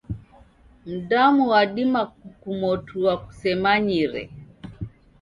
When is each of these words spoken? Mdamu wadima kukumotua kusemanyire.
Mdamu 0.85 1.49
wadima 1.49 2.05
kukumotua 2.05 3.17
kusemanyire. 3.17 4.29